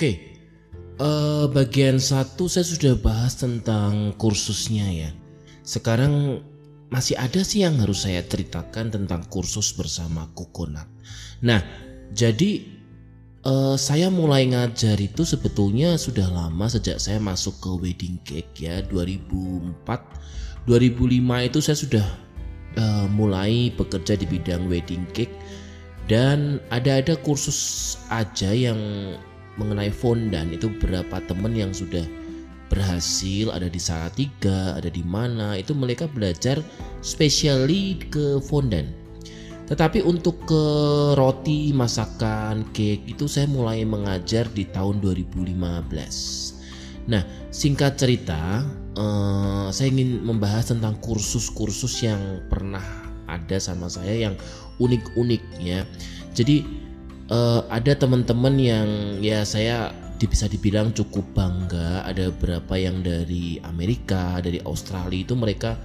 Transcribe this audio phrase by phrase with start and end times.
[0.00, 0.16] Oke,
[0.96, 5.12] uh, bagian satu saya sudah bahas tentang kursusnya ya.
[5.60, 6.40] Sekarang
[6.88, 10.88] masih ada sih yang harus saya ceritakan tentang kursus bersama Kokonat.
[11.44, 11.60] Nah,
[12.16, 12.64] jadi
[13.44, 18.80] uh, saya mulai ngajar itu sebetulnya sudah lama sejak saya masuk ke wedding cake ya
[18.88, 19.84] 2004
[20.64, 22.06] 2005 itu saya sudah
[22.80, 25.36] uh, mulai bekerja di bidang wedding cake
[26.08, 28.80] dan ada-ada kursus aja yang
[29.60, 32.08] mengenai fondan itu berapa teman yang sudah
[32.72, 36.62] berhasil ada di Salatiga, ada di mana itu mereka belajar
[37.04, 38.88] spesiali ke fondan.
[39.70, 40.64] Tetapi untuk ke
[41.14, 46.58] roti, masakan, cake itu saya mulai mengajar di tahun 2015.
[47.06, 47.22] Nah,
[47.54, 48.66] singkat cerita,
[48.98, 52.82] eh, saya ingin membahas tentang kursus-kursus yang pernah
[53.30, 54.34] ada sama saya yang
[54.82, 55.86] unik-unik ya.
[56.34, 56.66] Jadi
[57.30, 58.88] eh, ada teman-teman yang
[59.22, 65.80] ya saya bisa dibilang cukup bangga ada beberapa yang dari Amerika dari Australia itu mereka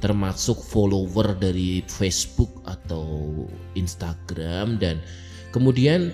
[0.00, 3.44] termasuk follower dari Facebook atau
[3.76, 5.04] Instagram dan
[5.52, 6.12] kemudian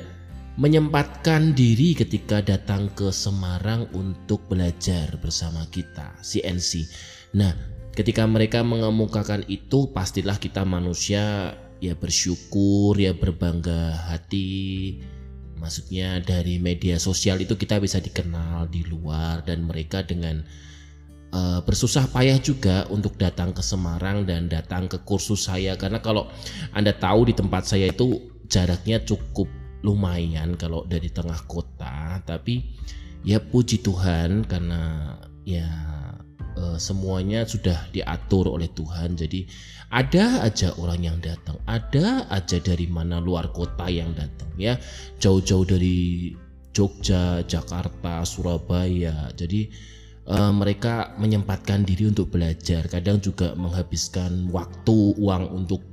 [0.60, 6.84] menyempatkan diri ketika datang ke Semarang untuk belajar bersama kita CNC.
[7.40, 7.56] Nah,
[7.96, 15.02] ketika mereka mengemukakan itu pastilah kita manusia ya bersyukur ya berbangga hati.
[15.58, 20.42] Maksudnya dari media sosial itu kita bisa dikenal di luar dan mereka dengan
[21.34, 25.74] uh, bersusah payah juga untuk datang ke Semarang dan datang ke kursus saya.
[25.74, 26.30] Karena kalau
[26.70, 29.50] Anda tahu di tempat saya itu jaraknya cukup
[29.82, 32.22] lumayan kalau dari tengah kota.
[32.22, 32.62] Tapi
[33.26, 35.14] ya puji Tuhan karena
[35.46, 35.66] ya
[36.80, 39.14] semuanya sudah diatur oleh Tuhan.
[39.14, 39.44] Jadi
[39.92, 44.80] ada aja orang yang datang, ada aja dari mana luar kota yang datang ya,
[45.20, 46.32] jauh-jauh dari
[46.72, 49.28] Jogja, Jakarta, Surabaya.
[49.36, 49.68] Jadi
[50.32, 55.91] uh, mereka menyempatkan diri untuk belajar, kadang juga menghabiskan waktu, uang untuk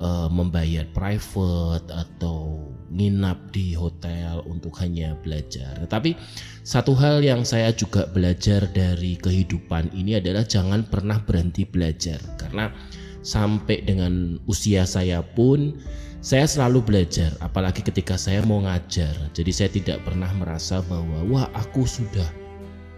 [0.00, 5.76] uh, membayar private atau nginap di hotel untuk hanya belajar.
[5.84, 6.16] Tetapi
[6.64, 12.18] satu hal yang saya juga belajar dari kehidupan ini adalah jangan pernah berhenti belajar.
[12.40, 12.72] Karena
[13.20, 15.76] sampai dengan usia saya pun
[16.18, 19.12] saya selalu belajar apalagi ketika saya mau ngajar.
[19.36, 22.26] Jadi saya tidak pernah merasa bahwa wah aku sudah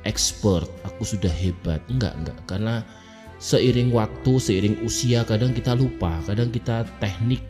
[0.08, 1.82] expert aku sudah hebat.
[1.90, 2.38] Enggak enggak.
[2.48, 2.86] Karena
[3.40, 7.40] seiring waktu seiring usia kadang kita lupa kadang kita teknik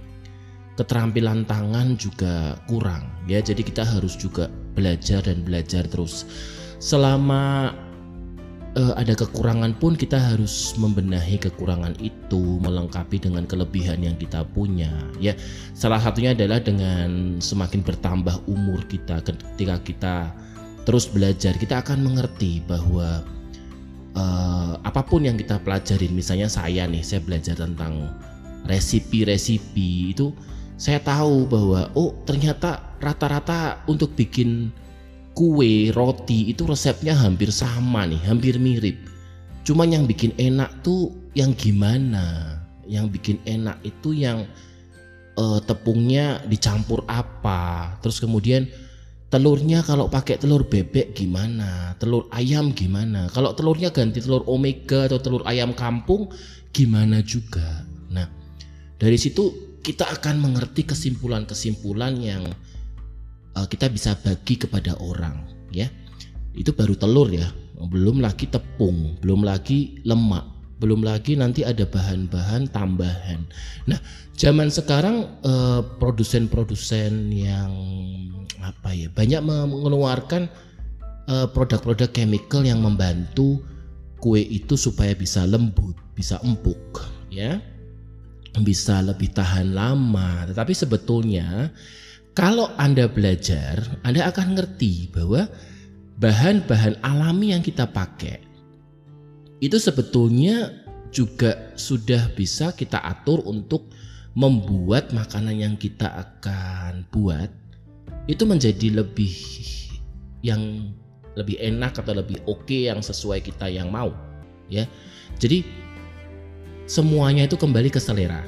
[0.80, 3.44] keterampilan tangan juga kurang ya.
[3.44, 6.24] Jadi kita harus juga belajar dan belajar terus.
[6.80, 7.76] Selama
[8.80, 14.88] uh, ada kekurangan pun kita harus membenahi kekurangan itu melengkapi dengan kelebihan yang kita punya
[15.20, 15.36] ya.
[15.76, 20.16] Salah satunya adalah dengan semakin bertambah umur kita ketika kita
[20.88, 23.20] terus belajar kita akan mengerti bahwa
[24.16, 28.10] uh, apa pun yang kita pelajarin misalnya saya nih saya belajar tentang
[28.66, 30.34] resipi-resipi itu
[30.80, 34.72] saya tahu bahwa oh ternyata rata-rata untuk bikin
[35.34, 38.96] kue, roti itu resepnya hampir sama nih, hampir mirip.
[39.64, 42.58] Cuma yang bikin enak tuh yang gimana?
[42.84, 44.48] Yang bikin enak itu yang
[45.38, 47.94] uh, tepungnya dicampur apa?
[48.02, 48.66] Terus kemudian
[49.30, 51.94] telurnya kalau pakai telur bebek gimana?
[51.96, 53.30] Telur ayam gimana?
[53.30, 56.28] Kalau telurnya ganti telur omega atau telur ayam kampung
[56.74, 57.86] gimana juga?
[58.10, 58.26] Nah,
[58.98, 62.44] dari situ kita akan mengerti kesimpulan-kesimpulan yang
[63.56, 65.40] uh, kita bisa bagi kepada orang
[65.72, 65.88] ya
[66.54, 67.46] itu baru telur ya
[67.80, 70.44] belum lagi tepung belum lagi lemak
[70.80, 73.44] belum lagi nanti ada bahan-bahan tambahan.
[73.84, 74.00] Nah
[74.34, 77.70] zaman sekarang uh, produsen-produsen yang
[78.64, 80.48] apa ya banyak mengeluarkan
[81.28, 83.60] uh, produk-produk chemical yang membantu
[84.20, 87.60] kue itu supaya bisa lembut bisa empuk ya.
[88.60, 90.42] Bisa lebih tahan lama.
[90.50, 91.70] Tetapi sebetulnya
[92.34, 95.46] kalau Anda belajar, Anda akan ngerti bahwa
[96.18, 98.49] bahan-bahan alami yang kita pakai
[99.60, 100.72] itu sebetulnya
[101.12, 103.92] juga sudah bisa kita atur untuk
[104.32, 107.50] membuat makanan yang kita akan buat
[108.30, 109.34] itu menjadi lebih
[110.40, 110.94] yang
[111.34, 114.14] lebih enak atau lebih oke okay yang sesuai kita yang mau
[114.70, 114.86] ya.
[115.36, 115.66] Jadi
[116.86, 118.40] semuanya itu kembali ke selera.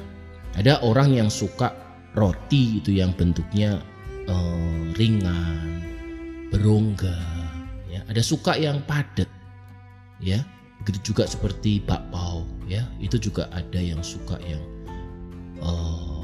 [0.55, 1.73] Ada orang yang suka
[2.13, 3.81] roti itu yang bentuknya
[4.29, 5.83] uh, ringan,
[6.53, 7.17] berongga,
[7.89, 8.05] ya.
[8.05, 9.27] Ada suka yang padat,
[10.21, 10.45] ya.
[10.83, 12.83] Begitu juga seperti bakpao, ya.
[12.99, 14.61] Itu juga ada yang suka yang
[15.63, 16.21] uh,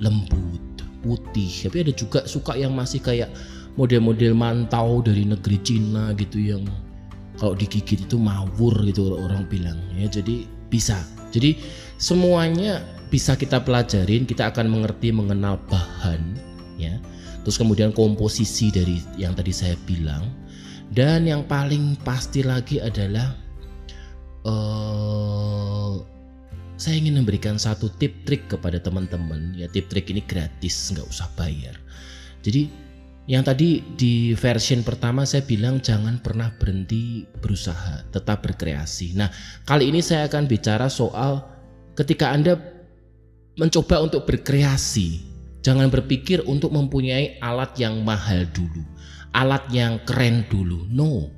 [0.00, 0.64] lembut,
[1.04, 1.68] putih.
[1.68, 3.28] Tapi ada juga suka yang masih kayak
[3.78, 6.64] model-model mantau dari negeri Cina gitu yang
[7.38, 11.00] kalau digigit itu mawur gitu orang bilang ya jadi bisa
[11.32, 11.56] jadi
[11.96, 16.20] semuanya bisa kita pelajarin kita akan mengerti mengenal bahan
[16.76, 17.00] ya
[17.40, 20.28] terus kemudian komposisi dari yang tadi saya bilang
[20.92, 23.32] dan yang paling pasti lagi adalah
[24.46, 26.00] uh,
[26.80, 31.28] saya ingin memberikan satu tip trik kepada teman-teman ya tip trik ini gratis nggak usah
[31.36, 31.76] bayar
[32.40, 32.68] jadi
[33.30, 39.14] yang tadi di version pertama saya bilang jangan pernah berhenti berusaha, tetap berkreasi.
[39.14, 39.30] Nah,
[39.68, 41.46] kali ini saya akan bicara soal
[41.94, 42.58] ketika Anda
[43.54, 45.22] mencoba untuk berkreasi,
[45.62, 48.82] jangan berpikir untuk mempunyai alat yang mahal dulu,
[49.30, 50.90] alat yang keren dulu.
[50.90, 51.30] No.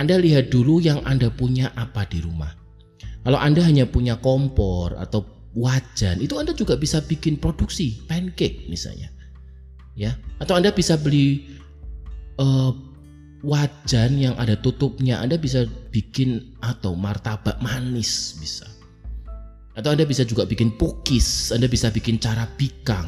[0.00, 2.50] Anda lihat dulu yang Anda punya apa di rumah.
[3.24, 5.24] Kalau Anda hanya punya kompor atau
[5.54, 9.14] wajan, itu Anda juga bisa bikin produksi pancake misalnya.
[9.94, 11.46] Ya atau anda bisa beli
[12.42, 12.74] uh,
[13.46, 15.22] wajan yang ada tutupnya.
[15.22, 18.66] Anda bisa bikin atau martabak manis bisa.
[19.78, 23.06] Atau anda bisa juga bikin pukis anda bisa bikin cara bikang.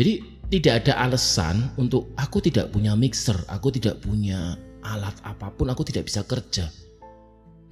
[0.00, 4.52] Jadi tidak ada alasan untuk aku tidak punya mixer aku tidak punya
[4.82, 6.68] alat apa pun aku tidak bisa kerja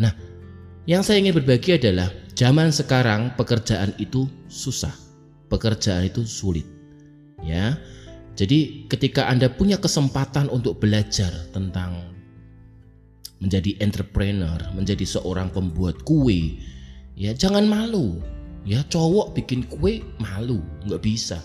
[0.01, 0.15] nah
[0.89, 4.95] yang saya ingin berbagi adalah zaman sekarang pekerjaan itu susah
[5.53, 6.65] pekerjaan itu sulit
[7.45, 7.77] ya
[8.41, 12.17] jadi ketika Anda punya kesempatan untuk belajar tentang
[13.41, 16.57] menjadi entrepreneur, menjadi seorang pembuat kue,
[17.21, 18.17] ya jangan malu.
[18.65, 21.41] Ya cowok bikin kue malu, nggak bisa.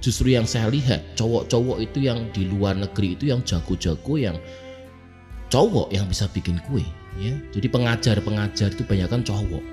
[0.00, 4.36] Justru yang saya lihat cowok-cowok itu yang di luar negeri itu yang jago-jago yang
[5.48, 6.84] cowok yang bisa bikin kue
[7.18, 9.64] ya jadi pengajar-pengajar itu banyak kan cowok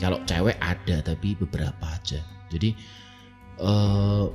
[0.00, 2.18] kalau cewek ada tapi beberapa aja
[2.48, 2.74] jadi
[3.62, 4.26] uh,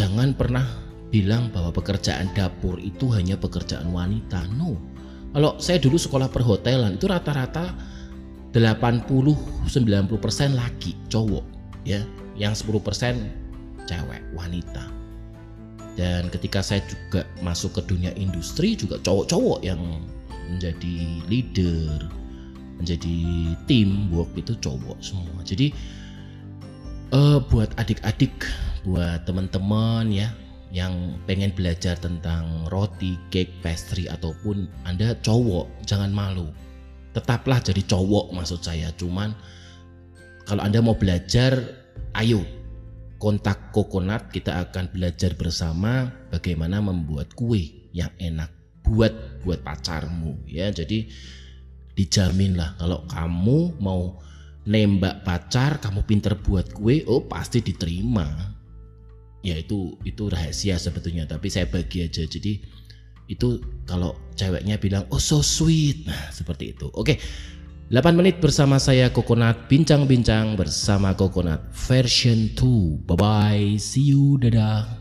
[0.00, 0.64] Jangan pernah
[1.10, 4.46] bilang bahwa pekerjaan dapur itu hanya pekerjaan wanita.
[4.54, 4.78] No.
[5.36, 7.74] Kalau saya dulu sekolah perhotelan itu rata-rata
[8.54, 11.44] 80-90% laki, cowok
[11.84, 12.00] ya.
[12.38, 14.88] Yang 10% cewek, wanita.
[16.00, 20.00] Dan ketika saya juga masuk ke dunia industri juga cowok-cowok yang
[20.48, 20.96] menjadi
[21.28, 22.08] leader,
[22.80, 23.16] menjadi
[23.68, 25.44] tim work itu cowok semua.
[25.44, 25.76] Jadi
[27.12, 28.32] uh, buat adik-adik
[28.88, 30.32] buat teman-teman ya
[30.72, 36.48] yang pengen belajar tentang roti, cake, pastry ataupun Anda cowok, jangan malu.
[37.12, 38.88] Tetaplah jadi cowok maksud saya.
[38.96, 39.36] Cuman
[40.48, 41.58] kalau Anda mau belajar,
[42.16, 42.40] ayo
[43.20, 48.48] kontak Coconut kita akan belajar bersama bagaimana membuat kue yang enak
[48.80, 50.72] buat buat pacarmu ya.
[50.72, 51.04] Jadi
[51.92, 54.16] dijamin lah kalau kamu mau
[54.64, 58.56] nembak pacar, kamu pinter buat kue, oh pasti diterima.
[59.44, 62.24] Ya itu itu rahasia sebetulnya tapi saya bagi aja.
[62.24, 62.56] Jadi
[63.28, 66.08] itu kalau ceweknya bilang oh so sweet.
[66.08, 66.88] Nah seperti itu.
[66.96, 67.20] Oke
[67.90, 74.38] 8 menit bersama saya Coconut bincang-bincang bersama Coconut version 2 bye bye see you.
[74.38, 74.99] Dadah